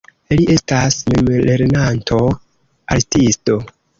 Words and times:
Li 0.37 0.45
estas 0.53 0.97
memlernanto 1.13 2.21
artisto. 2.97 3.61